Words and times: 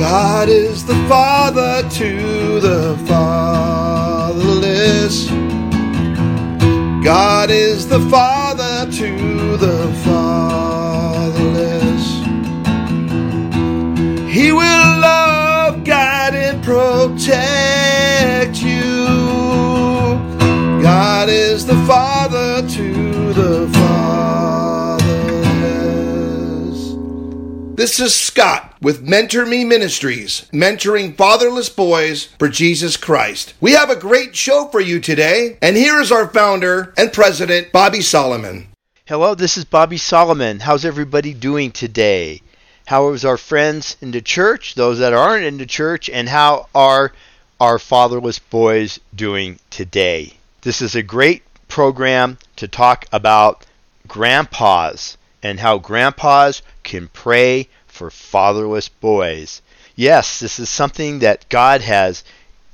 God 0.00 0.48
is 0.48 0.86
the 0.86 0.94
father 1.10 1.86
to 1.90 2.58
the 2.60 2.96
fatherless. 3.06 4.36
God 7.04 7.50
is 7.50 7.86
the 7.86 8.00
father 8.08 8.90
to 8.92 9.29
This 27.80 27.98
is 27.98 28.14
Scott 28.14 28.76
with 28.82 29.00
Mentor 29.00 29.46
Me 29.46 29.64
Ministries, 29.64 30.44
mentoring 30.52 31.16
fatherless 31.16 31.70
boys 31.70 32.26
for 32.38 32.46
Jesus 32.46 32.98
Christ. 32.98 33.54
We 33.58 33.72
have 33.72 33.88
a 33.88 33.96
great 33.96 34.36
show 34.36 34.68
for 34.70 34.80
you 34.82 35.00
today, 35.00 35.56
and 35.62 35.78
here 35.78 35.98
is 35.98 36.12
our 36.12 36.28
founder 36.28 36.92
and 36.98 37.10
president, 37.10 37.72
Bobby 37.72 38.02
Solomon. 38.02 38.68
Hello, 39.06 39.34
this 39.34 39.56
is 39.56 39.64
Bobby 39.64 39.96
Solomon. 39.96 40.60
How's 40.60 40.84
everybody 40.84 41.32
doing 41.32 41.70
today? 41.70 42.42
How 42.84 43.12
is 43.12 43.24
our 43.24 43.38
friends 43.38 43.96
in 44.02 44.10
the 44.10 44.20
church, 44.20 44.74
those 44.74 44.98
that 44.98 45.14
aren't 45.14 45.46
in 45.46 45.56
the 45.56 45.64
church, 45.64 46.10
and 46.10 46.28
how 46.28 46.68
are 46.74 47.12
our 47.58 47.78
fatherless 47.78 48.40
boys 48.40 49.00
doing 49.14 49.58
today? 49.70 50.34
This 50.60 50.82
is 50.82 50.94
a 50.94 51.02
great 51.02 51.44
program 51.66 52.36
to 52.56 52.68
talk 52.68 53.06
about 53.10 53.64
grandpas 54.06 55.16
and 55.42 55.60
how 55.60 55.78
grandpas 55.78 56.62
can 56.82 57.08
pray 57.08 57.68
for 57.86 58.10
fatherless 58.10 58.88
boys. 58.88 59.62
Yes, 59.96 60.40
this 60.40 60.58
is 60.58 60.68
something 60.68 61.18
that 61.18 61.48
God 61.48 61.80
has 61.82 62.24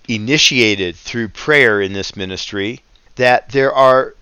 initiated 0.08 0.96
through 0.96 1.28
prayer 1.28 1.80
in 1.80 1.92
this 1.92 2.14
ministry 2.14 2.80
that 3.16 3.50
there 3.50 3.72
are 3.72 4.14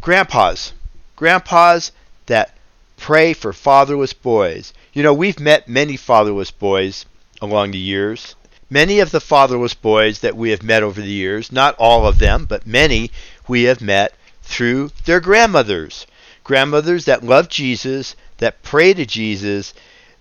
grandpas, 0.00 0.72
grandpas 1.16 1.92
that 2.26 2.54
pray 2.96 3.32
for 3.32 3.52
fatherless 3.52 4.12
boys. 4.12 4.72
You 4.92 5.02
know, 5.02 5.14
we've 5.14 5.40
met 5.40 5.68
many 5.68 5.96
fatherless 5.96 6.50
boys 6.50 7.06
along 7.40 7.70
the 7.70 7.78
years. 7.78 8.34
Many 8.68 9.00
of 9.00 9.10
the 9.10 9.20
fatherless 9.20 9.74
boys 9.74 10.20
that 10.20 10.36
we 10.36 10.50
have 10.50 10.62
met 10.62 10.82
over 10.82 11.00
the 11.00 11.08
years, 11.08 11.50
not 11.50 11.74
all 11.78 12.06
of 12.06 12.18
them, 12.18 12.44
but 12.44 12.66
many 12.66 13.10
we 13.48 13.64
have 13.64 13.80
met 13.80 14.14
through 14.42 14.90
their 15.06 15.20
grandmothers. 15.20 16.06
Grandmothers 16.50 17.04
that 17.04 17.22
love 17.22 17.48
Jesus, 17.48 18.16
that 18.38 18.60
pray 18.64 18.92
to 18.92 19.06
Jesus, 19.06 19.72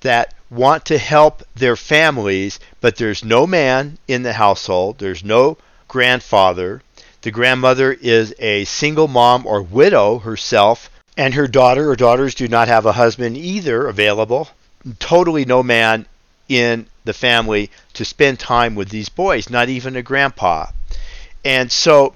that 0.01 0.35
want 0.51 0.85
to 0.85 0.99
help 0.99 1.41
their 1.55 1.75
families, 1.75 2.59
but 2.81 2.97
there's 2.97 3.25
no 3.25 3.47
man 3.47 3.97
in 4.07 4.21
the 4.21 4.33
household, 4.33 4.99
there's 4.99 5.23
no 5.23 5.57
grandfather. 5.87 6.83
The 7.23 7.31
grandmother 7.31 7.91
is 7.91 8.35
a 8.37 8.65
single 8.65 9.07
mom 9.07 9.47
or 9.47 9.63
widow 9.63 10.19
herself, 10.19 10.91
and 11.17 11.33
her 11.33 11.47
daughter 11.47 11.89
or 11.89 11.95
daughters 11.95 12.35
do 12.35 12.47
not 12.47 12.67
have 12.67 12.85
a 12.85 12.91
husband 12.91 13.35
either 13.35 13.87
available. 13.87 14.49
Totally 14.99 15.45
no 15.45 15.63
man 15.63 16.05
in 16.47 16.85
the 17.05 17.13
family 17.13 17.71
to 17.95 18.05
spend 18.05 18.37
time 18.37 18.75
with 18.75 18.89
these 18.89 19.09
boys, 19.09 19.49
not 19.49 19.67
even 19.67 19.95
a 19.95 20.03
grandpa. 20.03 20.67
And 21.43 21.71
so 21.71 22.13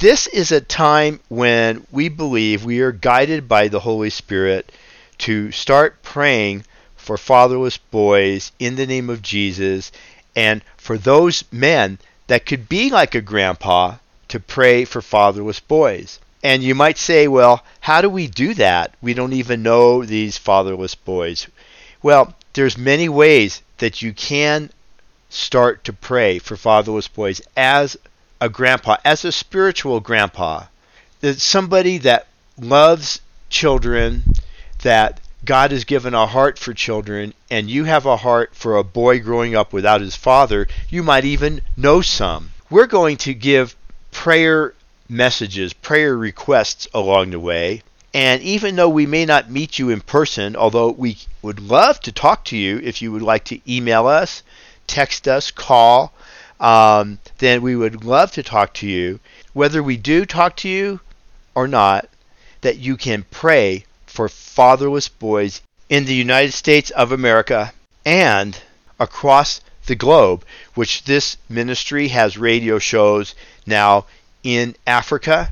this 0.00 0.26
is 0.26 0.52
a 0.52 0.60
time 0.60 1.20
when 1.28 1.86
we 1.90 2.08
believe 2.08 2.64
we 2.64 2.80
are 2.80 2.92
guided 2.92 3.48
by 3.48 3.68
the 3.68 3.80
Holy 3.80 4.10
Spirit 4.10 4.72
to 5.18 5.50
start 5.52 6.02
praying 6.02 6.64
for 6.96 7.16
fatherless 7.16 7.76
boys 7.76 8.52
in 8.58 8.76
the 8.76 8.86
name 8.86 9.08
of 9.08 9.22
Jesus 9.22 9.92
and 10.34 10.62
for 10.76 10.98
those 10.98 11.44
men 11.52 11.98
that 12.26 12.46
could 12.46 12.68
be 12.68 12.90
like 12.90 13.14
a 13.14 13.20
grandpa 13.20 13.96
to 14.28 14.40
pray 14.40 14.84
for 14.84 15.00
fatherless 15.00 15.60
boys. 15.60 16.18
And 16.42 16.62
you 16.62 16.74
might 16.74 16.98
say, 16.98 17.28
well, 17.28 17.64
how 17.80 18.00
do 18.00 18.08
we 18.08 18.26
do 18.26 18.54
that? 18.54 18.94
We 19.00 19.14
don't 19.14 19.32
even 19.32 19.62
know 19.62 20.04
these 20.04 20.36
fatherless 20.36 20.94
boys. 20.94 21.46
Well, 22.02 22.34
there's 22.54 22.76
many 22.76 23.08
ways 23.08 23.62
that 23.78 24.02
you 24.02 24.12
can 24.12 24.70
start 25.30 25.84
to 25.84 25.92
pray 25.92 26.38
for 26.38 26.56
fatherless 26.56 27.08
boys 27.08 27.40
as 27.56 27.96
a 28.44 28.48
grandpa, 28.50 28.98
as 29.06 29.24
a 29.24 29.32
spiritual 29.32 30.00
grandpa. 30.00 30.64
That 31.20 31.40
somebody 31.40 31.96
that 31.98 32.26
loves 32.58 33.22
children, 33.48 34.22
that 34.82 35.18
God 35.46 35.70
has 35.70 35.84
given 35.84 36.12
a 36.12 36.26
heart 36.26 36.58
for 36.58 36.74
children, 36.74 37.32
and 37.50 37.70
you 37.70 37.84
have 37.84 38.04
a 38.04 38.18
heart 38.18 38.50
for 38.54 38.76
a 38.76 38.84
boy 38.84 39.20
growing 39.20 39.56
up 39.56 39.72
without 39.72 40.02
his 40.02 40.14
father, 40.14 40.68
you 40.90 41.02
might 41.02 41.24
even 41.24 41.62
know 41.74 42.02
some. 42.02 42.50
We're 42.68 42.86
going 42.86 43.16
to 43.18 43.32
give 43.32 43.74
prayer 44.10 44.74
messages, 45.08 45.72
prayer 45.72 46.14
requests 46.14 46.86
along 46.92 47.30
the 47.30 47.40
way. 47.40 47.82
And 48.12 48.42
even 48.42 48.76
though 48.76 48.90
we 48.90 49.06
may 49.06 49.24
not 49.24 49.50
meet 49.50 49.78
you 49.78 49.88
in 49.88 50.02
person, 50.02 50.54
although 50.54 50.90
we 50.90 51.16
would 51.40 51.60
love 51.60 51.98
to 52.00 52.12
talk 52.12 52.44
to 52.46 52.58
you 52.58 52.78
if 52.84 53.00
you 53.00 53.10
would 53.10 53.22
like 53.22 53.44
to 53.46 53.60
email 53.66 54.06
us, 54.06 54.42
text 54.86 55.26
us, 55.28 55.50
call, 55.50 56.12
um, 56.60 57.18
then 57.44 57.60
we 57.60 57.76
would 57.76 58.04
love 58.04 58.32
to 58.32 58.42
talk 58.42 58.72
to 58.74 58.86
you. 58.86 59.20
Whether 59.52 59.82
we 59.82 59.96
do 59.96 60.24
talk 60.24 60.56
to 60.56 60.68
you 60.68 61.00
or 61.54 61.68
not, 61.68 62.08
that 62.62 62.78
you 62.78 62.96
can 62.96 63.26
pray 63.30 63.84
for 64.06 64.28
fatherless 64.28 65.08
boys 65.08 65.60
in 65.88 66.06
the 66.06 66.14
United 66.14 66.52
States 66.52 66.90
of 66.92 67.12
America 67.12 67.72
and 68.06 68.58
across 68.98 69.60
the 69.86 69.94
globe, 69.94 70.44
which 70.74 71.04
this 71.04 71.36
ministry 71.48 72.08
has 72.08 72.38
radio 72.38 72.78
shows 72.78 73.34
now 73.66 74.06
in 74.42 74.74
Africa 74.86 75.50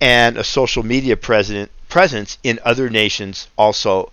and 0.00 0.38
a 0.38 0.44
social 0.44 0.82
media 0.82 1.16
presence 1.16 2.38
in 2.42 2.58
other 2.64 2.88
nations 2.88 3.48
also 3.58 4.10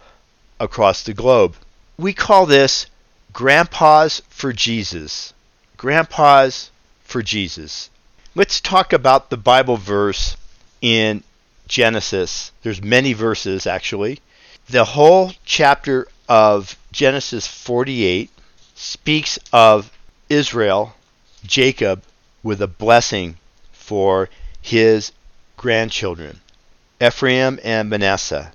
across 0.60 1.04
the 1.04 1.14
globe. 1.14 1.56
We 1.98 2.14
call 2.14 2.46
this 2.46 2.88
Grandpas 3.32 4.22
for 4.30 4.52
Jesus. 4.52 5.34
Grandpas 5.78 6.70
for 7.04 7.22
Jesus. 7.22 7.90
Let's 8.36 8.60
talk 8.60 8.94
about 8.94 9.30
the 9.30 9.38
Bible 9.38 9.78
verse 9.78 10.38
in 10.82 11.24
Genesis. 11.68 12.52
There's 12.64 12.82
many 12.82 13.14
verses 13.14 13.68
actually. 13.68 14.20
The 14.70 14.86
whole 14.86 15.34
chapter 15.46 16.08
of 16.28 16.78
Genesis 16.92 17.48
48 17.48 18.30
speaks 18.76 19.38
of 19.52 19.92
Israel, 20.30 20.96
Jacob, 21.46 22.04
with 22.42 22.62
a 22.62 22.68
blessing 22.68 23.38
for 23.72 24.30
his 24.62 25.12
grandchildren, 25.58 26.42
Ephraim 27.02 27.60
and 27.64 27.90
Manasseh. 27.90 28.52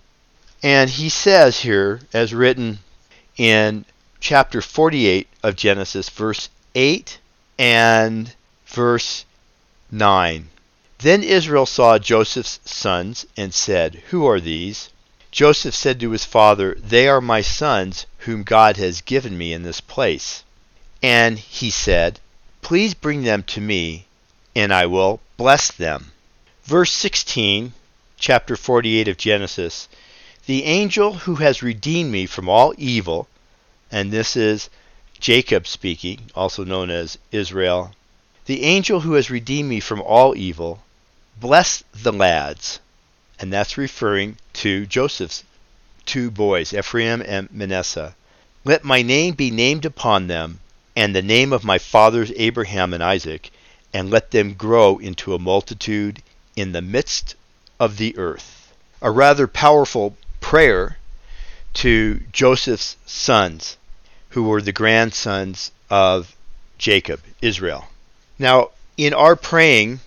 And 0.62 0.90
he 0.90 1.08
says 1.08 1.60
here, 1.60 2.00
as 2.12 2.34
written 2.34 2.80
in 3.36 3.84
chapter 4.20 4.60
48 4.60 5.28
of 5.42 5.54
Genesis, 5.56 6.08
verse 6.08 6.48
8 6.74 7.18
and 7.58 8.34
verse 8.68 9.24
9. 9.90 10.48
Then 10.98 11.22
Israel 11.22 11.66
saw 11.66 11.98
Joseph's 11.98 12.60
sons 12.64 13.24
and 13.36 13.54
said, 13.54 14.02
Who 14.10 14.26
are 14.26 14.40
these? 14.40 14.90
Joseph 15.30 15.74
said 15.74 16.00
to 16.00 16.10
his 16.10 16.24
father, 16.24 16.76
They 16.78 17.08
are 17.08 17.20
my 17.20 17.40
sons, 17.40 18.06
whom 18.18 18.42
God 18.42 18.76
has 18.76 19.00
given 19.00 19.38
me 19.38 19.52
in 19.52 19.62
this 19.62 19.80
place. 19.80 20.42
And 21.02 21.38
he 21.38 21.70
said, 21.70 22.20
Please 22.60 22.94
bring 22.94 23.22
them 23.22 23.42
to 23.44 23.60
me, 23.60 24.06
and 24.54 24.72
I 24.72 24.86
will 24.86 25.20
bless 25.36 25.70
them. 25.70 26.12
Verse 26.64 26.92
16, 26.92 27.72
chapter 28.18 28.56
48 28.56 29.08
of 29.08 29.16
Genesis 29.16 29.88
The 30.46 30.64
angel 30.64 31.14
who 31.14 31.36
has 31.36 31.62
redeemed 31.62 32.10
me 32.10 32.26
from 32.26 32.48
all 32.48 32.74
evil, 32.76 33.28
and 33.90 34.10
this 34.10 34.36
is 34.36 34.68
Jacob 35.20 35.66
speaking, 35.66 36.30
also 36.34 36.64
known 36.64 36.90
as 36.90 37.18
Israel. 37.32 37.94
The 38.48 38.62
angel 38.62 39.00
who 39.00 39.12
has 39.12 39.28
redeemed 39.28 39.68
me 39.68 39.78
from 39.78 40.00
all 40.00 40.34
evil 40.34 40.82
bless 41.38 41.84
the 41.92 42.14
lads. 42.14 42.80
And 43.38 43.52
that's 43.52 43.76
referring 43.76 44.38
to 44.54 44.86
Joseph's 44.86 45.44
two 46.06 46.30
boys, 46.30 46.72
Ephraim 46.72 47.20
and 47.20 47.52
Manasseh. 47.52 48.16
Let 48.64 48.84
my 48.84 49.02
name 49.02 49.34
be 49.34 49.50
named 49.50 49.84
upon 49.84 50.28
them, 50.28 50.60
and 50.96 51.14
the 51.14 51.20
name 51.20 51.52
of 51.52 51.62
my 51.62 51.76
fathers 51.76 52.32
Abraham 52.36 52.94
and 52.94 53.04
Isaac, 53.04 53.50
and 53.92 54.08
let 54.08 54.30
them 54.30 54.54
grow 54.54 54.96
into 54.96 55.34
a 55.34 55.38
multitude 55.38 56.22
in 56.56 56.72
the 56.72 56.80
midst 56.80 57.34
of 57.78 57.98
the 57.98 58.16
earth. 58.16 58.72
A 59.02 59.10
rather 59.10 59.46
powerful 59.46 60.16
prayer 60.40 60.96
to 61.74 62.22
Joseph's 62.32 62.96
sons, 63.04 63.76
who 64.30 64.44
were 64.44 64.62
the 64.62 64.72
grandsons 64.72 65.70
of 65.90 66.34
Jacob, 66.78 67.20
Israel. 67.42 67.88
Now, 68.38 68.70
in 68.96 69.14
our 69.14 69.34
praying 69.34 70.00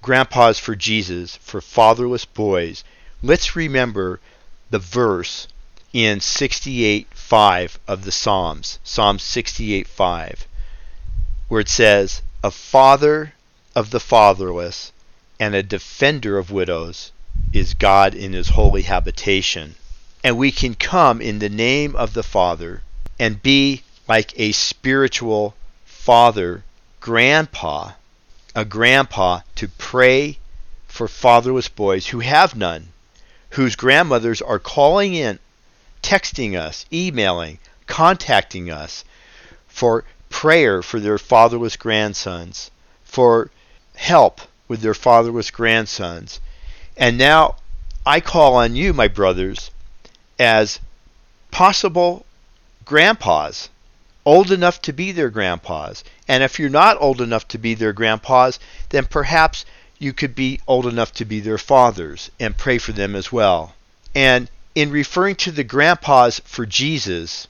grandpas 0.00 0.58
for 0.58 0.74
Jesus, 0.74 1.36
for 1.36 1.60
fatherless 1.60 2.24
boys, 2.24 2.84
let's 3.22 3.56
remember 3.56 4.20
the 4.70 4.78
verse 4.78 5.48
in 5.92 6.20
68 6.20 7.06
5 7.12 7.78
of 7.86 8.04
the 8.04 8.12
Psalms, 8.12 8.78
Psalm 8.84 9.18
68 9.18 9.86
5, 9.86 10.46
where 11.48 11.60
it 11.60 11.68
says, 11.68 12.22
A 12.42 12.50
father 12.50 13.34
of 13.74 13.90
the 13.90 14.00
fatherless 14.00 14.92
and 15.38 15.54
a 15.54 15.62
defender 15.62 16.38
of 16.38 16.50
widows 16.50 17.12
is 17.52 17.74
God 17.74 18.14
in 18.14 18.32
his 18.32 18.48
holy 18.50 18.82
habitation. 18.82 19.74
And 20.22 20.38
we 20.38 20.50
can 20.50 20.74
come 20.74 21.20
in 21.20 21.38
the 21.38 21.48
name 21.48 21.94
of 21.96 22.14
the 22.14 22.22
Father 22.22 22.82
and 23.18 23.42
be 23.42 23.82
like 24.08 24.32
a 24.36 24.52
spiritual 24.52 25.54
father, 25.84 26.64
grandpa, 27.04 27.92
a 28.54 28.64
grandpa 28.64 29.40
to 29.54 29.68
pray 29.68 30.38
for 30.88 31.06
fatherless 31.06 31.68
boys 31.68 32.06
who 32.06 32.20
have 32.20 32.56
none, 32.56 32.88
whose 33.50 33.76
grandmothers 33.76 34.40
are 34.40 34.58
calling 34.58 35.12
in, 35.12 35.38
texting 36.02 36.58
us, 36.58 36.86
emailing, 36.90 37.58
contacting 37.86 38.70
us 38.70 39.04
for 39.68 40.02
prayer 40.30 40.80
for 40.80 40.98
their 40.98 41.18
fatherless 41.18 41.76
grandsons, 41.76 42.70
for 43.04 43.50
help 43.96 44.40
with 44.66 44.80
their 44.80 44.94
fatherless 44.94 45.50
grandsons. 45.50 46.40
And 46.96 47.18
now 47.18 47.56
I 48.06 48.20
call 48.20 48.54
on 48.54 48.76
you, 48.76 48.94
my 48.94 49.08
brothers, 49.08 49.70
as 50.38 50.80
possible 51.50 52.24
grandpas, 52.86 53.68
old 54.24 54.50
enough 54.50 54.80
to 54.80 54.92
be 54.94 55.12
their 55.12 55.28
grandpas. 55.28 56.02
And 56.26 56.42
if 56.42 56.58
you're 56.58 56.70
not 56.70 57.00
old 57.00 57.20
enough 57.20 57.46
to 57.48 57.58
be 57.58 57.74
their 57.74 57.92
grandpas, 57.92 58.58
then 58.88 59.04
perhaps 59.06 59.64
you 59.98 60.12
could 60.12 60.34
be 60.34 60.60
old 60.66 60.86
enough 60.86 61.12
to 61.14 61.24
be 61.24 61.40
their 61.40 61.58
fathers 61.58 62.30
and 62.40 62.56
pray 62.56 62.78
for 62.78 62.92
them 62.92 63.14
as 63.14 63.30
well. 63.30 63.74
And 64.14 64.50
in 64.74 64.90
referring 64.90 65.36
to 65.36 65.52
the 65.52 65.64
grandpas 65.64 66.40
for 66.44 66.66
Jesus, 66.66 67.46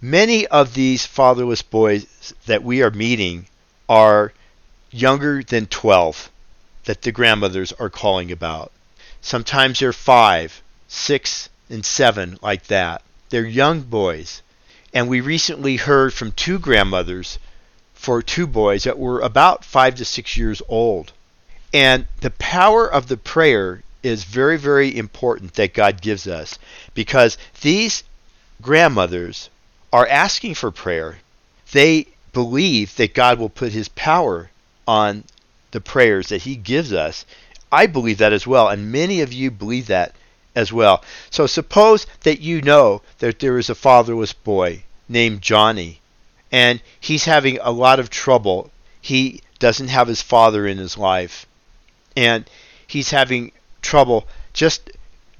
many 0.00 0.46
of 0.46 0.74
these 0.74 1.04
fatherless 1.04 1.62
boys 1.62 2.34
that 2.46 2.62
we 2.62 2.82
are 2.82 2.90
meeting 2.90 3.46
are 3.88 4.32
younger 4.90 5.42
than 5.42 5.66
12 5.66 6.30
that 6.84 7.02
the 7.02 7.12
grandmothers 7.12 7.72
are 7.72 7.90
calling 7.90 8.32
about. 8.32 8.72
Sometimes 9.20 9.78
they're 9.78 9.92
five, 9.92 10.62
six, 10.88 11.48
and 11.68 11.84
seven, 11.86 12.38
like 12.42 12.66
that. 12.66 13.02
They're 13.30 13.46
young 13.46 13.82
boys. 13.82 14.42
And 14.92 15.08
we 15.08 15.20
recently 15.20 15.76
heard 15.76 16.12
from 16.12 16.32
two 16.32 16.58
grandmothers 16.58 17.38
for 18.02 18.20
two 18.20 18.48
boys 18.48 18.82
that 18.82 18.98
were 18.98 19.20
about 19.20 19.64
five 19.64 19.94
to 19.94 20.04
six 20.04 20.36
years 20.36 20.60
old. 20.68 21.12
And 21.72 22.04
the 22.20 22.32
power 22.32 22.84
of 22.84 23.06
the 23.06 23.16
prayer 23.16 23.84
is 24.02 24.24
very, 24.24 24.58
very 24.58 24.96
important 24.98 25.54
that 25.54 25.72
God 25.72 26.02
gives 26.02 26.26
us 26.26 26.58
because 26.94 27.38
these 27.60 28.02
grandmothers 28.60 29.50
are 29.92 30.08
asking 30.08 30.56
for 30.56 30.72
prayer. 30.72 31.18
They 31.70 32.08
believe 32.32 32.96
that 32.96 33.14
God 33.14 33.38
will 33.38 33.48
put 33.48 33.70
his 33.70 33.88
power 33.90 34.50
on 34.88 35.22
the 35.70 35.80
prayers 35.80 36.30
that 36.30 36.42
he 36.42 36.56
gives 36.56 36.92
us. 36.92 37.24
I 37.70 37.86
believe 37.86 38.18
that 38.18 38.32
as 38.32 38.48
well, 38.48 38.68
and 38.68 38.90
many 38.90 39.20
of 39.20 39.32
you 39.32 39.52
believe 39.52 39.86
that 39.86 40.16
as 40.56 40.72
well. 40.72 41.04
So 41.30 41.46
suppose 41.46 42.08
that 42.22 42.40
you 42.40 42.62
know 42.62 43.02
that 43.20 43.38
there 43.38 43.58
is 43.58 43.70
a 43.70 43.76
fatherless 43.76 44.32
boy 44.32 44.82
named 45.08 45.40
Johnny, 45.40 46.01
and 46.52 46.82
he's 47.00 47.24
having 47.24 47.58
a 47.62 47.72
lot 47.72 47.98
of 47.98 48.10
trouble. 48.10 48.70
He 49.00 49.40
doesn't 49.58 49.88
have 49.88 50.06
his 50.06 50.22
father 50.22 50.66
in 50.66 50.78
his 50.78 50.98
life, 50.98 51.46
and 52.14 52.48
he's 52.86 53.10
having 53.10 53.50
trouble 53.80 54.28
just 54.52 54.90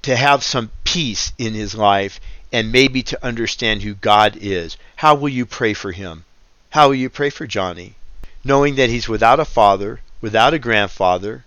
to 0.03 0.17
have 0.17 0.43
some 0.43 0.71
peace 0.85 1.33
in 1.39 1.55
his 1.55 1.75
life 1.75 2.19
and 2.53 2.73
maybe 2.73 3.03
to 3.03 3.25
understand 3.25 3.83
who 3.83 3.95
God 3.95 4.37
is. 4.41 4.77
How 4.97 5.15
will 5.15 5.29
you 5.29 5.47
pray 5.47 5.75
for 5.75 5.93
him? 5.93 6.25
How 6.71 6.89
will 6.89 6.97
you 6.97 7.11
pray 7.11 7.31
for 7.31 7.47
Johnny? 7.47 7.95
Knowing 8.43 8.75
that 8.77 8.91
he's 8.91 9.09
without 9.09 9.39
a 9.39 9.45
father, 9.45 10.01
without 10.21 10.55
a 10.55 10.59
grandfather. 10.59 11.45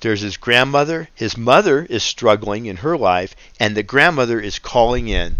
There's 0.00 0.20
his 0.20 0.36
grandmother. 0.36 1.08
His 1.14 1.36
mother 1.36 1.86
is 1.90 2.02
struggling 2.02 2.66
in 2.66 2.78
her 2.78 2.96
life, 2.96 3.34
and 3.58 3.76
the 3.76 3.82
grandmother 3.82 4.40
is 4.40 4.58
calling 4.58 5.08
in 5.08 5.38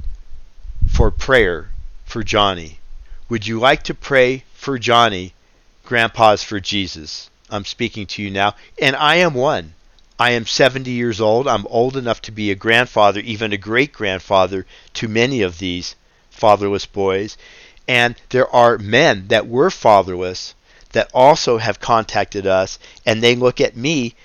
for 0.93 1.11
prayer 1.11 1.71
for 2.05 2.23
Johnny. 2.23 2.80
Would 3.31 3.47
you 3.47 3.61
like 3.61 3.85
to 3.85 3.95
pray 3.95 4.43
for 4.55 4.77
Johnny? 4.77 5.35
Grandpa's 5.85 6.43
for 6.43 6.59
Jesus. 6.59 7.31
I'm 7.49 7.65
speaking 7.65 8.05
to 8.09 8.23
you 8.23 8.29
now, 8.29 8.57
and 8.83 8.97
I 8.97 9.17
am 9.17 9.35
one. 9.35 9.75
I 10.19 10.33
am 10.33 10.47
70 10.47 10.91
years 10.91 11.21
old. 11.21 11.47
I'm 11.47 11.65
old 11.69 11.97
enough 11.97 12.21
to 12.23 12.33
be 12.33 12.51
a 12.51 12.57
grandfather, 12.57 13.21
even 13.21 13.53
a 13.53 13.57
great 13.57 13.93
grandfather, 13.93 14.67
to 14.95 15.07
many 15.07 15.43
of 15.43 15.59
these 15.59 15.95
fatherless 16.29 16.87
boys. 16.87 17.37
And 17.87 18.17
there 18.31 18.53
are 18.53 18.79
men 18.79 19.29
that 19.29 19.47
were 19.47 19.71
fatherless 19.71 20.57
that 20.91 21.09
also 21.15 21.59
have 21.59 21.79
contacted 21.79 22.49
us 22.49 22.81
and 23.07 23.23
they 23.23 23.37
look 23.37 23.61
at 23.61 23.77
me 23.77 24.17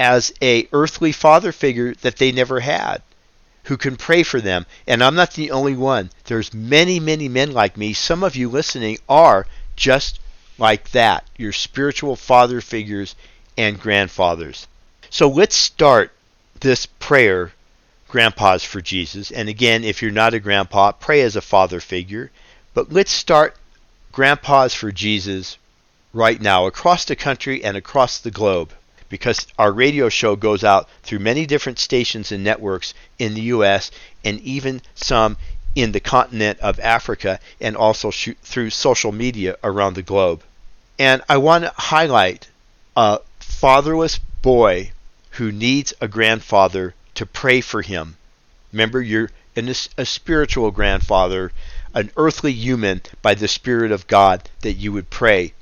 as 0.00 0.32
a 0.42 0.66
earthly 0.72 1.12
father 1.12 1.52
figure 1.52 1.94
that 2.02 2.16
they 2.16 2.32
never 2.32 2.58
had 2.58 3.02
who 3.68 3.76
can 3.76 3.96
pray 3.96 4.22
for 4.22 4.40
them. 4.40 4.64
And 4.86 5.04
I'm 5.04 5.14
not 5.14 5.34
the 5.34 5.50
only 5.50 5.74
one. 5.74 6.10
There's 6.24 6.54
many 6.54 6.98
many 6.98 7.28
men 7.28 7.52
like 7.52 7.76
me. 7.76 7.92
Some 7.92 8.24
of 8.24 8.34
you 8.34 8.48
listening 8.48 8.98
are 9.08 9.46
just 9.76 10.20
like 10.56 10.90
that 10.92 11.26
your 11.36 11.52
spiritual 11.52 12.16
father 12.16 12.62
figures 12.62 13.14
and 13.58 13.78
grandfathers. 13.78 14.66
So 15.10 15.28
let's 15.28 15.54
start 15.54 16.12
this 16.60 16.86
prayer 16.86 17.52
grandpas 18.08 18.64
for 18.64 18.80
Jesus. 18.80 19.30
And 19.30 19.50
again 19.50 19.84
if 19.84 20.00
you're 20.00 20.10
not 20.10 20.32
a 20.32 20.40
grandpa 20.40 20.92
pray 20.92 21.20
as 21.20 21.36
a 21.36 21.42
father 21.42 21.78
figure. 21.78 22.30
But 22.72 22.90
let's 22.90 23.12
start 23.12 23.54
grandpas 24.12 24.72
for 24.72 24.90
Jesus 24.90 25.58
right 26.14 26.40
now 26.40 26.66
across 26.66 27.04
the 27.04 27.16
country 27.16 27.62
and 27.62 27.76
across 27.76 28.18
the 28.18 28.30
globe 28.30 28.72
because 29.08 29.46
our 29.58 29.72
radio 29.72 30.08
show 30.08 30.36
goes 30.36 30.64
out 30.64 30.88
through 31.02 31.18
many 31.18 31.46
different 31.46 31.78
stations 31.78 32.32
and 32.32 32.44
networks 32.44 32.94
in 33.18 33.34
the 33.34 33.42
US 33.42 33.90
and 34.24 34.40
even 34.40 34.82
some 34.94 35.36
in 35.74 35.92
the 35.92 36.00
continent 36.00 36.58
of 36.60 36.80
Africa 36.80 37.38
and 37.60 37.76
also 37.76 38.10
sh- 38.10 38.30
through 38.42 38.70
social 38.70 39.12
media 39.12 39.56
around 39.62 39.94
the 39.94 40.02
globe. 40.02 40.42
And 40.98 41.22
I 41.28 41.36
want 41.36 41.64
to 41.64 41.72
highlight 41.76 42.48
a 42.96 43.20
fatherless 43.38 44.18
boy 44.42 44.90
who 45.32 45.52
needs 45.52 45.94
a 46.00 46.08
grandfather 46.08 46.94
to 47.14 47.26
pray 47.26 47.60
for 47.60 47.82
him. 47.82 48.16
Remember, 48.72 49.00
you're 49.00 49.30
a, 49.56 49.74
a 49.96 50.04
spiritual 50.04 50.70
grandfather, 50.70 51.52
an 51.94 52.10
earthly 52.16 52.52
human 52.52 53.02
by 53.22 53.34
the 53.34 53.48
Spirit 53.48 53.92
of 53.92 54.06
God, 54.06 54.48
that 54.60 54.74
you 54.74 54.92
would 54.92 55.10
pray 55.10 55.52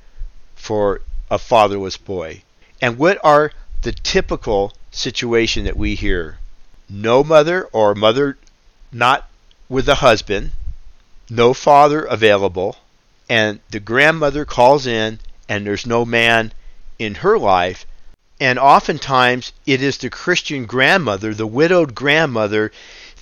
for 0.55 1.03
a 1.31 1.39
fatherless 1.39 1.97
boy. 1.97 2.43
And 2.81 2.99
what 2.99 3.19
are 3.25 3.53
the 3.83 3.93
typical 3.93 4.73
situation 4.91 5.65
that 5.65 5.77
we 5.77 5.95
hear? 5.95 6.39
No 6.89 7.25
mother 7.25 7.65
or 7.73 7.95
mother 7.95 8.37
not 8.93 9.29
with 9.69 9.89
a 9.89 9.97
husband, 9.97 10.53
no 11.29 11.53
father 11.53 12.05
available, 12.05 12.77
and 13.29 13.61
the 13.71 13.81
grandmother 13.81 14.45
calls 14.45 14.87
in 14.87 15.19
and 15.49 15.67
there's 15.67 15.87
no 15.87 16.05
man 16.05 16.53
in 16.99 17.17
her 17.17 17.39
life. 17.39 17.87
And 18.39 18.59
oftentimes 18.59 19.53
it 19.65 19.83
is 19.83 19.99
the 19.99 20.11
Christian 20.11 20.67
grandmother, 20.67 21.33
the 21.35 21.47
widowed 21.47 21.95
grandmother, 21.95 22.71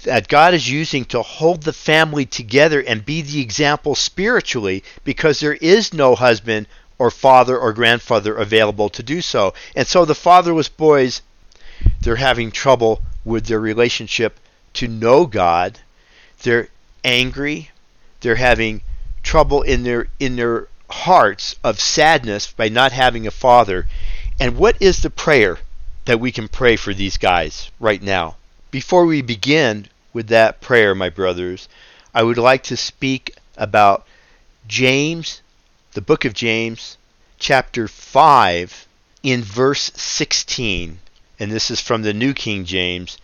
that 0.03 0.29
God 0.29 0.53
is 0.53 0.69
using 0.69 1.05
to 1.07 1.23
hold 1.23 1.63
the 1.63 1.73
family 1.73 2.27
together 2.27 2.81
and 2.81 3.05
be 3.05 3.23
the 3.23 3.41
example 3.41 3.95
spiritually 3.95 4.85
because 5.05 5.41
there 5.41 5.55
is 5.55 5.95
no 5.95 6.15
husband 6.15 6.67
or 6.99 7.11
father 7.11 7.59
or 7.59 7.73
grandfather 7.73 8.37
available 8.37 8.89
to 8.89 9.03
do 9.03 9.21
so. 9.21 9.55
And 9.75 9.87
so 9.87 10.05
the 10.05 10.15
fatherless 10.15 10.69
boys, 10.69 11.23
they're 12.01 12.17
having 12.17 12.51
trouble 12.51 13.03
with 13.25 13.47
their 13.47 13.61
relationship 13.61 14.39
to 14.75 14.89
know 14.89 15.27
God. 15.27 15.79
They're 16.43 16.69
angry. 17.03 17.71
They're 18.21 18.37
having 18.37 18.83
trouble 19.23 19.63
in 19.63 19.83
their 19.83 20.09
in 20.21 20.37
their 20.37 20.69
hearts 20.91 21.57
of 21.65 21.81
sadness 21.81 22.53
by 22.53 22.69
not 22.69 22.93
having 22.93 23.27
a 23.27 23.31
father. 23.31 23.87
And 24.39 24.57
what 24.57 24.77
is 24.81 25.01
the 25.01 25.11
prayer 25.11 25.59
that 26.05 26.21
we 26.21 26.33
can 26.33 26.49
pray 26.49 26.77
for 26.77 26.93
these 26.93 27.17
guys 27.17 27.71
right 27.81 28.03
now? 28.03 28.37
Before 28.71 29.07
we 29.07 29.23
begin 29.23 29.89
with 30.13 30.29
that 30.29 30.61
prayer, 30.61 30.95
my 30.95 31.09
brothers, 31.09 31.69
I 32.13 32.23
would 32.23 32.39
like 32.39 32.63
to 32.65 32.77
speak 32.77 33.35
about 33.57 34.07
James 34.67 35.43
the 35.95 36.01
book 36.01 36.25
of 36.25 36.35
James, 36.35 36.97
chapter 37.39 37.87
5, 37.87 38.89
in 39.23 39.45
verse 39.45 39.93
16. 39.95 40.99
And 41.39 41.53
this 41.53 41.71
is 41.71 41.81
from 41.81 42.03
the 42.03 42.13
New 42.13 42.35
King 42.35 42.65
James. 42.65 43.17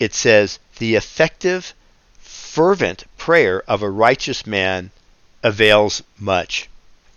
It 0.00 0.14
says, 0.14 0.58
The 0.78 0.94
effective, 0.94 1.74
fervent 2.18 3.04
prayer 3.18 3.62
of 3.68 3.82
a 3.82 3.90
righteous 3.90 4.46
man 4.46 4.90
avails 5.42 6.02
much. 6.18 6.70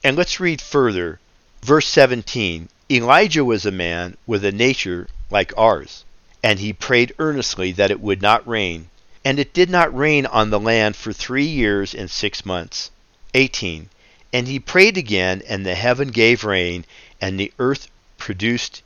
And 0.04 0.18
let's 0.18 0.42
read 0.42 0.62
further. 0.62 1.22
Verse 1.62 1.88
17 1.88 2.68
Elijah 2.90 3.46
was 3.46 3.66
a 3.66 3.72
man 3.72 4.18
with 4.28 4.44
a 4.44 4.52
nature 4.52 5.08
like 5.30 5.54
ours, 5.58 6.04
and 6.44 6.60
he 6.60 6.74
prayed 6.74 7.16
earnestly 7.18 7.72
that 7.72 7.92
it 7.92 8.02
would 8.02 8.22
not 8.22 8.46
rain, 8.46 8.90
And 9.24 9.40
it 9.40 9.54
did 9.54 9.70
not 9.70 9.96
rain 9.96 10.26
on 10.26 10.50
the 10.50 10.60
land 10.60 10.98
for 10.98 11.14
three 11.14 11.46
years 11.46 11.94
and 11.94 12.12
six 12.12 12.46
months. 12.46 12.92
18. 13.34 13.90
And 14.34 14.48
he 14.48 14.60
prayed 14.60 14.98
again, 14.98 15.42
and 15.48 15.66
the 15.66 15.76
heaven 15.76 16.08
gave 16.08 16.44
rain, 16.44 16.86
and 17.20 17.40
the 17.40 17.52
earth 17.60 17.90
produced 18.18 18.82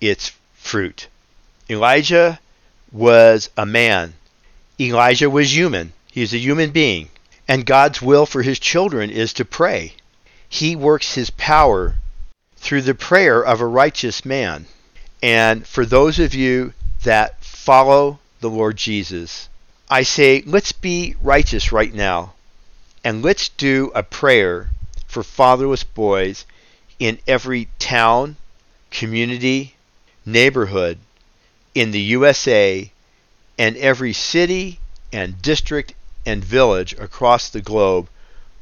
its 0.00 0.32
fruit. 0.54 1.08
Elijah 1.68 2.40
was 2.92 3.50
a 3.56 3.66
man. 3.66 4.14
Elijah 4.80 5.28
was 5.28 5.54
human. 5.54 5.92
He 6.10 6.22
is 6.22 6.32
a 6.32 6.38
human 6.38 6.70
being. 6.70 7.10
And 7.48 7.66
God's 7.66 8.00
will 8.00 8.26
for 8.26 8.42
his 8.42 8.58
children 8.58 9.10
is 9.10 9.32
to 9.34 9.44
pray. 9.44 9.94
He 10.48 10.74
works 10.74 11.14
his 11.14 11.30
power 11.30 11.96
through 12.56 12.82
the 12.82 12.94
prayer 12.94 13.44
of 13.44 13.60
a 13.60 13.66
righteous 13.66 14.24
man. 14.24 14.66
And 15.22 15.66
for 15.66 15.84
those 15.84 16.18
of 16.18 16.34
you 16.34 16.72
that 17.04 17.42
follow 17.44 18.18
the 18.40 18.50
Lord 18.50 18.76
Jesus, 18.76 19.48
I 19.88 20.02
say, 20.02 20.42
let's 20.46 20.72
be 20.72 21.16
righteous 21.22 21.70
right 21.70 21.92
now. 21.92 22.32
And 23.04 23.22
let's 23.22 23.48
do 23.50 23.92
a 23.94 24.02
prayer 24.02 24.70
for 25.06 25.22
fatherless 25.22 25.84
boys 25.84 26.44
in 26.98 27.18
every 27.26 27.68
town, 27.78 28.36
community, 28.90 29.74
neighborhood 30.24 30.98
in 31.74 31.90
the 31.90 32.00
USA 32.00 32.90
and 33.58 33.76
every 33.76 34.12
city 34.12 34.80
and 35.12 35.40
district 35.40 35.94
and 36.24 36.44
village 36.44 36.92
across 36.94 37.48
the 37.48 37.60
globe 37.60 38.08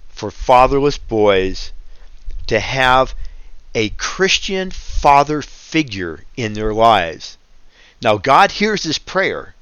for 0.09 0.31
fatherless 0.31 0.99
boys 0.99 1.73
to 2.47 2.61
have 2.61 3.15
a 3.75 3.89
Christian 3.91 4.71
father 4.71 5.43
figure 5.43 6.25
in 6.37 6.53
their 6.53 6.73
lives. 6.73 7.37
Now, 8.03 8.19
God 8.19 8.53
hears 8.53 8.83
this 8.83 8.99
prayer. 8.99 9.55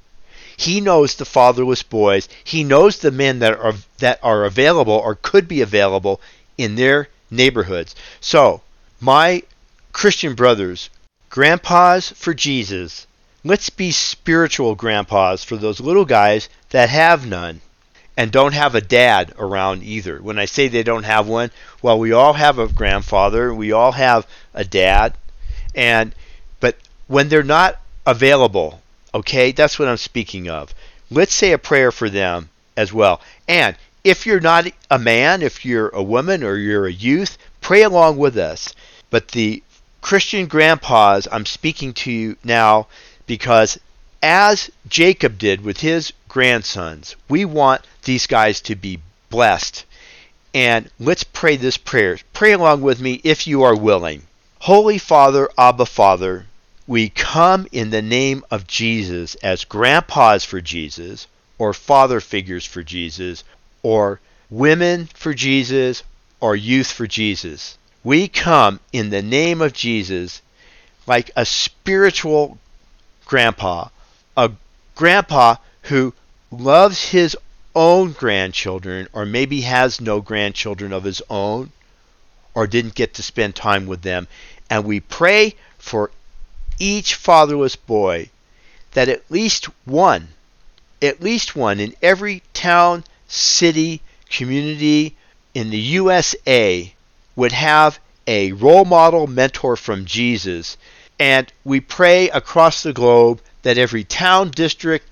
He 0.57 0.81
knows 0.81 1.15
the 1.15 1.25
fatherless 1.25 1.83
boys. 1.83 2.29
He 2.45 2.65
knows 2.65 2.99
the 2.99 3.11
men 3.11 3.39
that 3.39 3.59
are 3.59 3.75
that 3.99 4.19
are 4.23 4.45
available 4.45 4.93
or 4.93 5.15
could 5.15 5.49
be 5.49 5.61
available 5.61 6.21
in 6.59 6.75
their 6.75 7.09
neighborhoods. 7.31 7.95
So, 8.21 8.63
my 9.01 9.43
Christian 9.93 10.35
brothers, 10.35 10.91
grandpas 11.31 12.11
for 12.11 12.35
Jesus, 12.35 13.07
let's 13.45 13.71
be 13.71 13.91
spiritual 13.91 14.75
grandpas 14.75 15.45
for 15.45 15.57
those 15.57 15.81
little 15.81 16.05
guys 16.05 16.49
that 16.71 16.89
have 16.89 17.27
none 17.27 17.61
and 18.17 18.31
don't 18.31 18.55
have 18.55 18.75
a 18.75 18.81
dad 18.81 19.33
around 19.39 19.83
either. 19.83 20.21
When 20.21 20.39
I 20.39 20.45
say 20.45 20.69
they 20.69 20.83
don't 20.83 21.05
have 21.05 21.27
one, 21.27 21.51
well, 21.81 21.99
we 21.99 22.13
all 22.13 22.35
have 22.35 22.59
a 22.59 22.69
grandfather, 22.69 23.55
we 23.55 23.73
all 23.73 23.93
have 23.93 24.27
a 24.55 24.65
dad, 24.65 25.15
and 25.75 26.15
but 26.61 26.77
when 27.07 27.29
they're 27.29 27.43
not 27.43 27.81
available, 28.07 28.83
okay, 29.15 29.53
that's 29.53 29.79
what 29.79 29.89
I'm 29.89 29.97
speaking 29.97 30.49
of. 30.49 30.75
Let's 31.11 31.35
say 31.35 31.53
a 31.53 31.59
prayer 31.59 31.91
for 31.91 32.09
them 32.09 32.51
as 32.77 32.93
well. 32.93 33.21
And 33.49 33.77
if 34.05 34.27
you're 34.27 34.41
not 34.41 34.67
a 34.91 34.99
man, 34.99 35.43
if 35.43 35.65
you're 35.65 35.89
a 35.91 36.03
woman 36.03 36.43
or 36.43 36.57
you're 36.57 36.87
a 36.87 36.93
youth, 36.93 37.39
pray 37.61 37.83
along 37.83 38.17
with 38.17 38.37
us. 38.37 38.75
But 39.11 39.29
the 39.29 39.63
Christian 40.01 40.47
grandpas, 40.47 41.29
I'm 41.31 41.47
speaking 41.47 41.93
to 41.95 42.11
you 42.11 42.37
now 42.43 42.89
because 43.27 43.79
as 44.23 44.71
Jacob 44.89 45.39
did 45.39 45.63
with 45.63 45.81
his 45.81 46.13
grandsons, 46.29 47.17
we 47.29 47.45
want 47.45 47.83
these 48.05 48.27
guys 48.27 48.61
to 48.63 48.75
be 48.75 49.01
blessed. 49.31 49.85
And 50.55 50.91
let's 50.99 51.25
pray 51.25 51.57
this 51.57 51.77
prayer. 51.77 52.19
Pray 52.33 52.53
along 52.53 52.83
with 52.83 53.01
me 53.01 53.21
if 53.25 53.47
you 53.47 53.63
are 53.63 53.77
willing. 53.77 54.23
Holy 54.61 54.99
Father, 54.99 55.49
Abba 55.57 55.87
Father, 55.87 56.47
we 56.87 57.09
come 57.09 57.67
in 57.73 57.91
the 57.91 58.03
name 58.03 58.45
of 58.51 58.67
Jesus 58.67 59.35
as 59.37 59.65
grandpas 59.65 60.45
for 60.45 60.61
Jesus, 60.61 61.27
or 61.59 61.73
father 61.73 62.21
figures 62.21 62.67
for 62.67 62.83
Jesus, 62.83 63.45
or 63.83 64.21
women 64.51 65.09
for 65.15 65.35
Jesus, 65.35 66.03
or 66.41 66.57
youth 66.57 66.91
for 66.91 67.07
Jesus. 67.07 67.79
We 68.05 68.29
come 68.29 68.81
in 68.93 69.11
the 69.11 69.23
name 69.23 69.61
of 69.61 69.73
Jesus 69.73 70.43
like 71.07 71.31
a 71.37 71.45
spiritual 71.45 72.59
grandpa, 73.25 73.89
a 74.37 74.51
grandpa 74.95 75.57
who 75.83 76.13
loves 76.51 77.11
his 77.11 77.37
own 77.75 78.13
grandchildren, 78.13 79.09
or 79.13 79.25
maybe 79.25 79.63
has 79.63 80.01
no 80.01 80.21
grandchildren 80.21 80.93
of 80.93 81.05
his 81.05 81.23
own, 81.31 81.73
or 82.55 82.67
didn't 82.67 82.95
get 82.95 83.15
to 83.15 83.23
spend 83.23 83.55
time 83.55 83.87
with 83.87 84.03
them. 84.03 84.29
And 84.69 84.85
we 84.85 85.01
pray 85.01 85.55
for 85.79 86.11
each 86.79 87.15
fatherless 87.15 87.77
boy 87.77 88.29
that 88.93 89.09
at 89.09 89.31
least 89.31 89.67
one, 89.87 90.29
at 91.01 91.23
least 91.23 91.57
one 91.57 91.81
in 91.81 91.95
every 92.03 92.43
town, 92.53 93.05
city, 93.33 94.03
community 94.29 95.17
in 95.55 95.71
the 95.71 95.79
USA 95.79 96.93
would 97.35 97.53
have 97.53 97.99
a 98.27 98.53
role 98.53 98.85
model 98.85 99.27
mentor 99.27 99.75
from 99.75 100.05
Jesus. 100.05 100.77
And 101.19 101.51
we 101.65 101.81
pray 101.81 102.29
across 102.31 102.83
the 102.83 102.93
globe 102.93 103.41
that 103.63 103.79
every 103.79 104.05
town, 104.05 104.51
district, 104.51 105.09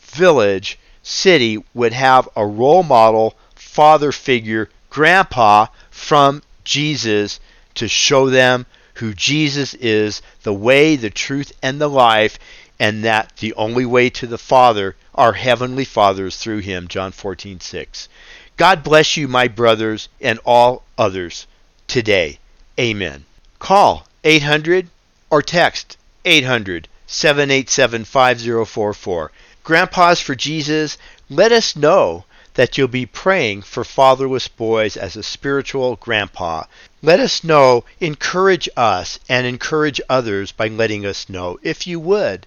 village, 0.00 0.78
city 1.02 1.64
would 1.72 1.94
have 1.94 2.28
a 2.36 2.46
role 2.46 2.82
model 2.82 3.34
father 3.54 4.12
figure, 4.12 4.68
grandpa 4.90 5.66
from 5.90 6.42
Jesus 6.64 7.40
to 7.74 7.88
show 7.88 8.28
them 8.28 8.66
who 8.94 9.14
Jesus 9.14 9.72
is, 9.74 10.20
the 10.42 10.52
way, 10.52 10.96
the 10.96 11.10
truth, 11.10 11.52
and 11.62 11.80
the 11.80 11.88
life, 11.88 12.38
and 12.78 13.04
that 13.04 13.36
the 13.36 13.54
only 13.54 13.86
way 13.86 14.10
to 14.10 14.26
the 14.26 14.38
Father, 14.38 14.96
our 15.14 15.34
heavenly 15.34 15.84
Father, 15.84 16.26
is 16.26 16.36
through 16.36 16.58
him. 16.58 16.88
John 16.88 17.12
14, 17.12 17.60
6. 17.60 18.08
God 18.56 18.82
bless 18.82 19.16
you, 19.16 19.28
my 19.28 19.48
brothers, 19.48 20.08
and 20.20 20.38
all 20.44 20.82
others 20.98 21.46
today. 21.86 22.38
Amen. 22.78 23.24
Call 23.58 24.06
800 24.24 24.88
or 25.30 25.42
text 25.42 25.96
800 26.24 26.88
787 27.06 28.04
5044. 28.04 29.32
Grandpas 29.64 30.20
for 30.20 30.34
Jesus, 30.34 30.98
let 31.28 31.52
us 31.52 31.76
know 31.76 32.24
that 32.54 32.76
you'll 32.76 32.88
be 32.88 33.06
praying 33.06 33.62
for 33.62 33.84
fatherless 33.84 34.48
boys 34.48 34.96
as 34.96 35.16
a 35.16 35.22
spiritual 35.22 35.96
grandpa. 35.96 36.64
Let 37.00 37.20
us 37.20 37.42
know, 37.42 37.84
encourage 38.00 38.68
us, 38.76 39.18
and 39.28 39.46
encourage 39.46 40.00
others 40.08 40.52
by 40.52 40.68
letting 40.68 41.06
us 41.06 41.28
know. 41.28 41.58
If 41.62 41.86
you 41.86 41.98
would, 42.00 42.46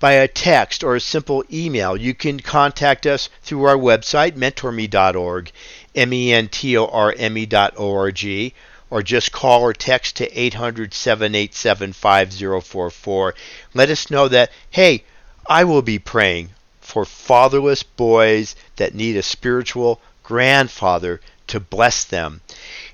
by 0.00 0.12
a 0.12 0.28
text 0.28 0.84
or 0.84 0.94
a 0.94 1.00
simple 1.00 1.44
email, 1.52 1.96
you 1.96 2.14
can 2.14 2.38
contact 2.40 3.06
us 3.06 3.28
through 3.42 3.64
our 3.64 3.76
website, 3.76 4.32
mentorme.org, 4.32 5.50
M 5.94 6.12
E 6.12 6.32
N 6.32 6.48
T 6.48 6.76
O 6.76 6.86
R 6.86 7.14
M 7.16 7.36
E.org, 7.36 8.52
or 8.90 9.02
just 9.02 9.32
call 9.32 9.62
or 9.62 9.72
text 9.72 10.16
to 10.16 10.40
800 10.40 10.94
787 10.94 11.92
5044. 11.92 13.34
Let 13.74 13.90
us 13.90 14.10
know 14.10 14.28
that, 14.28 14.50
hey, 14.70 15.04
I 15.48 15.64
will 15.64 15.82
be 15.82 15.98
praying 15.98 16.50
for 16.80 17.04
fatherless 17.04 17.82
boys 17.82 18.54
that 18.76 18.94
need 18.94 19.16
a 19.16 19.22
spiritual 19.22 20.00
grandfather 20.22 21.20
to 21.48 21.58
bless 21.58 22.04
them. 22.04 22.40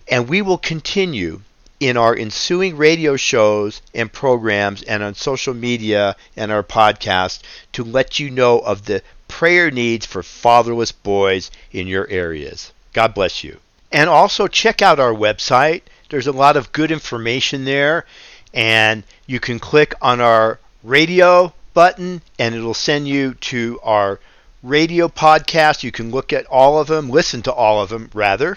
And 0.08 0.28
we 0.28 0.42
will 0.42 0.58
continue 0.58 1.42
in 1.84 1.98
our 1.98 2.16
ensuing 2.16 2.78
radio 2.78 3.14
shows 3.14 3.82
and 3.94 4.10
programs 4.10 4.82
and 4.84 5.02
on 5.02 5.14
social 5.14 5.52
media 5.52 6.16
and 6.34 6.50
our 6.50 6.62
podcast 6.62 7.42
to 7.72 7.84
let 7.84 8.18
you 8.18 8.30
know 8.30 8.58
of 8.60 8.86
the 8.86 9.02
prayer 9.28 9.70
needs 9.70 10.06
for 10.06 10.22
fatherless 10.22 10.92
boys 10.92 11.50
in 11.72 11.86
your 11.86 12.08
areas. 12.08 12.72
God 12.94 13.12
bless 13.12 13.44
you. 13.44 13.58
And 13.92 14.08
also 14.08 14.48
check 14.48 14.80
out 14.80 14.98
our 14.98 15.12
website. 15.12 15.82
There's 16.08 16.26
a 16.26 16.32
lot 16.32 16.56
of 16.56 16.72
good 16.72 16.90
information 16.90 17.66
there, 17.66 18.06
and 18.54 19.02
you 19.26 19.38
can 19.38 19.58
click 19.58 19.94
on 20.00 20.22
our 20.22 20.58
radio 20.82 21.52
button 21.74 22.22
and 22.38 22.54
it'll 22.54 22.72
send 22.72 23.08
you 23.08 23.34
to 23.34 23.78
our 23.82 24.20
radio 24.62 25.08
podcast. 25.08 25.82
You 25.82 25.92
can 25.92 26.10
look 26.10 26.32
at 26.32 26.46
all 26.46 26.80
of 26.80 26.86
them, 26.86 27.10
listen 27.10 27.42
to 27.42 27.52
all 27.52 27.82
of 27.82 27.90
them, 27.90 28.08
rather. 28.14 28.56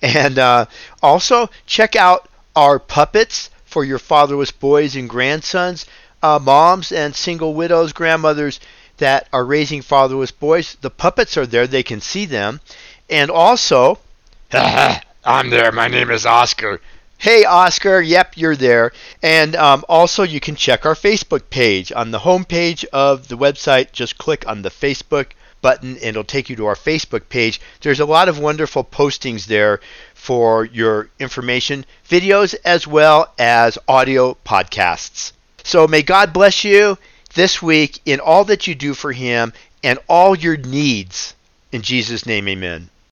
And 0.00 0.38
uh, 0.38 0.66
also 1.02 1.50
check 1.66 1.96
out 1.96 2.28
our 2.58 2.80
puppets 2.80 3.50
for 3.64 3.84
your 3.84 4.00
fatherless 4.00 4.50
boys 4.50 4.96
and 4.96 5.08
grandsons, 5.08 5.86
uh, 6.24 6.40
moms 6.42 6.90
and 6.90 7.14
single 7.14 7.54
widows, 7.54 7.92
grandmothers 7.92 8.58
that 8.96 9.28
are 9.32 9.44
raising 9.44 9.80
fatherless 9.80 10.32
boys. 10.32 10.76
The 10.80 10.90
puppets 10.90 11.36
are 11.36 11.46
there, 11.46 11.68
they 11.68 11.84
can 11.84 12.00
see 12.00 12.26
them. 12.26 12.60
And 13.08 13.30
also, 13.30 14.00
I'm 14.52 15.50
there. 15.50 15.70
My 15.70 15.86
name 15.86 16.10
is 16.10 16.26
Oscar. 16.26 16.80
Hey, 17.16 17.44
Oscar. 17.44 18.00
Yep, 18.00 18.32
you're 18.36 18.56
there. 18.56 18.90
And 19.22 19.54
um, 19.54 19.84
also, 19.88 20.24
you 20.24 20.40
can 20.40 20.56
check 20.56 20.84
our 20.84 20.96
Facebook 20.96 21.50
page. 21.50 21.92
On 21.92 22.10
the 22.10 22.18
homepage 22.18 22.84
of 22.92 23.28
the 23.28 23.38
website, 23.38 23.92
just 23.92 24.18
click 24.18 24.48
on 24.48 24.62
the 24.62 24.70
Facebook 24.70 25.26
button 25.60 25.96
and 25.96 26.04
it'll 26.04 26.24
take 26.24 26.48
you 26.48 26.56
to 26.56 26.66
our 26.66 26.74
Facebook 26.74 27.28
page. 27.28 27.60
There's 27.80 28.00
a 28.00 28.06
lot 28.06 28.28
of 28.28 28.38
wonderful 28.38 28.84
postings 28.84 29.46
there 29.46 29.80
for 30.14 30.64
your 30.64 31.08
information, 31.18 31.84
videos, 32.08 32.54
as 32.64 32.86
well 32.86 33.32
as 33.38 33.78
audio 33.86 34.36
podcasts. 34.44 35.32
So 35.64 35.86
may 35.86 36.02
God 36.02 36.32
bless 36.32 36.64
you 36.64 36.98
this 37.34 37.62
week 37.62 38.00
in 38.04 38.20
all 38.20 38.44
that 38.44 38.66
you 38.66 38.74
do 38.74 38.94
for 38.94 39.12
Him 39.12 39.52
and 39.82 39.98
all 40.08 40.36
your 40.36 40.56
needs. 40.56 41.34
In 41.72 41.82
Jesus' 41.82 42.26
name, 42.26 42.48
amen. 42.48 42.90